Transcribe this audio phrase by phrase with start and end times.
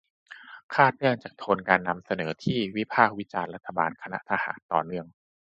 [0.73, 5.05] คาดเนื่องจากโทนการนำเสนอที่วิพากษ์วิจารณ์รัฐบาลคณะทหารต่อเนื่อง